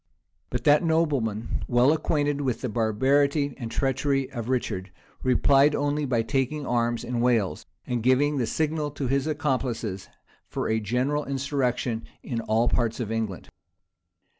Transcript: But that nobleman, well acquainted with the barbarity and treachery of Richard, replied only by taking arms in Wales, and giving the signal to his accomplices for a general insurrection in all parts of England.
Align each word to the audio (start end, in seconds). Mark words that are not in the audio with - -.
But 0.49 0.63
that 0.63 0.83
nobleman, 0.83 1.63
well 1.67 1.93
acquainted 1.93 2.41
with 2.41 2.61
the 2.61 2.69
barbarity 2.69 3.53
and 3.59 3.69
treachery 3.69 4.31
of 4.31 4.49
Richard, 4.49 4.91
replied 5.21 5.75
only 5.75 6.05
by 6.05 6.23
taking 6.23 6.65
arms 6.65 7.03
in 7.03 7.21
Wales, 7.21 7.67
and 7.85 8.01
giving 8.01 8.37
the 8.39 8.47
signal 8.47 8.89
to 8.89 9.05
his 9.05 9.27
accomplices 9.27 10.09
for 10.47 10.67
a 10.67 10.79
general 10.79 11.23
insurrection 11.25 12.05
in 12.23 12.41
all 12.41 12.67
parts 12.67 12.99
of 12.99 13.11
England. 13.11 13.49